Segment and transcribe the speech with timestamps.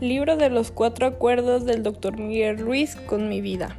[0.00, 2.16] Libro de los cuatro acuerdos del Dr.
[2.16, 3.76] Miguel Ruiz con mi vida.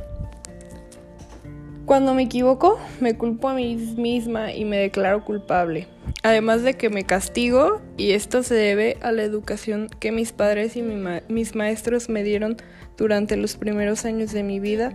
[1.87, 5.87] Cuando me equivoco, me culpo a mí misma y me declaro culpable.
[6.21, 10.77] Además de que me castigo y esto se debe a la educación que mis padres
[10.77, 12.57] y mis maestros me dieron
[12.97, 14.93] durante los primeros años de mi vida,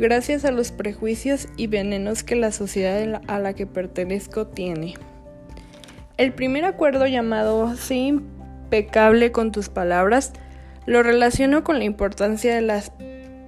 [0.00, 4.94] gracias a los prejuicios y venenos que la sociedad a la que pertenezco tiene.
[6.16, 10.32] El primer acuerdo llamado Sé impecable con tus palabras
[10.86, 12.92] lo relaciono con la importancia de las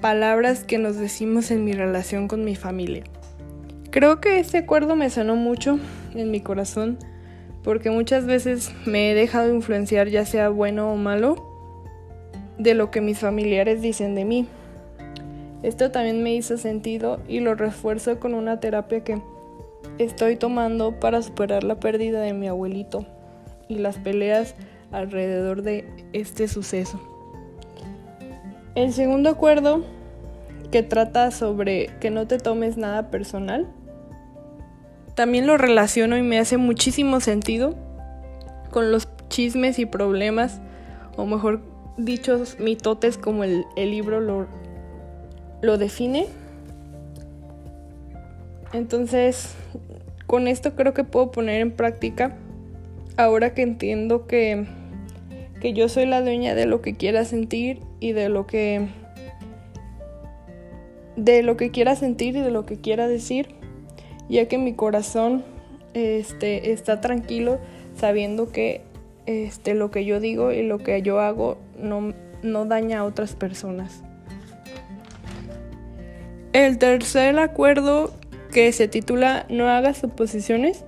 [0.01, 3.05] palabras que nos decimos en mi relación con mi familia.
[3.91, 5.79] Creo que este acuerdo me sonó mucho
[6.15, 6.99] en mi corazón
[7.63, 11.37] porque muchas veces me he dejado influenciar ya sea bueno o malo
[12.59, 14.47] de lo que mis familiares dicen de mí.
[15.63, 19.21] Esto también me hizo sentido y lo refuerzo con una terapia que
[19.99, 23.07] estoy tomando para superar la pérdida de mi abuelito
[23.69, 24.55] y las peleas
[24.93, 27.18] alrededor de este suceso.
[28.79, 29.83] El segundo acuerdo,
[30.71, 33.67] que trata sobre que no te tomes nada personal,
[35.17, 37.75] también lo relaciono y me hace muchísimo sentido
[38.71, 40.61] con los chismes y problemas,
[41.17, 41.61] o mejor
[41.97, 44.21] dichos mitotes como el, libro
[45.61, 46.29] lo, define.
[48.73, 49.57] Entonces,
[50.29, 52.37] con esto creo que puedo poner en práctica,
[53.17, 54.69] ahora que entiendo que
[55.61, 58.89] que yo soy la dueña de lo que quiera sentir y de lo que
[61.17, 63.49] de lo que quiera sentir y de lo que quiera decir,
[64.29, 65.45] ya que mi corazón
[65.95, 67.59] este, está tranquilo
[67.97, 68.83] sabiendo que
[69.27, 73.35] este, lo que yo digo y lo que yo hago no, no daña a otras
[73.35, 74.03] personas.
[76.53, 78.13] El tercer acuerdo
[78.53, 80.85] que se titula No hagas suposiciones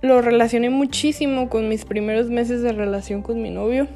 [0.00, 3.88] lo relacioné muchísimo con mis primeros meses de relación con mi novio,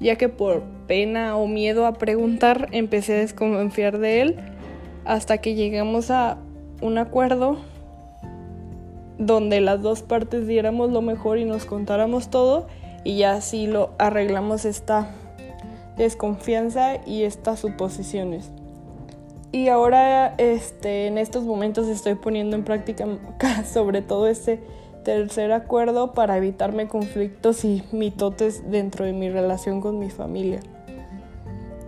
[0.00, 4.36] ya que por pena o miedo a preguntar empecé a desconfiar de él
[5.04, 6.38] hasta que llegamos a
[6.80, 7.58] un acuerdo
[9.18, 12.66] donde las dos partes diéramos lo mejor y nos contáramos todo
[13.04, 15.08] y ya así lo arreglamos esta
[15.96, 18.50] desconfianza y estas suposiciones.
[19.52, 23.06] Y ahora este, en estos momentos estoy poniendo en práctica
[23.72, 24.60] sobre todo este
[25.04, 30.60] Tercer acuerdo para evitarme conflictos y mitotes dentro de mi relación con mi familia.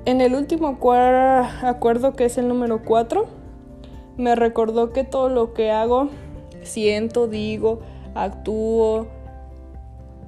[0.05, 3.27] En el último acuerdo, que es el número 4,
[4.17, 6.09] me recordó que todo lo que hago,
[6.63, 7.81] siento, digo,
[8.15, 9.07] actúo,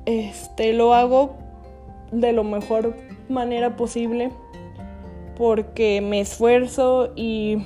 [0.07, 1.35] este, lo hago
[2.13, 2.95] de la mejor
[3.29, 4.31] manera posible
[5.37, 7.59] porque me esfuerzo y,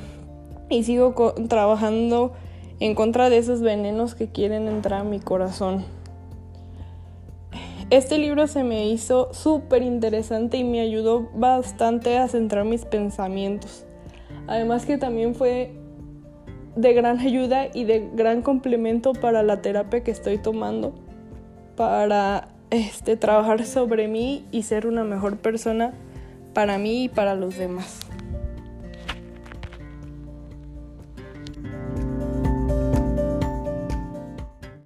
[0.68, 1.14] y sigo
[1.48, 2.32] trabajando
[2.80, 5.84] en contra de esos venenos que quieren entrar a mi corazón.
[7.90, 13.84] Este libro se me hizo súper interesante y me ayudó bastante a centrar mis pensamientos.
[14.46, 15.72] Además que también fue
[16.76, 20.94] de gran ayuda y de gran complemento para la terapia que estoy tomando
[21.76, 25.92] para este, trabajar sobre mí y ser una mejor persona
[26.54, 28.09] para mí y para los demás.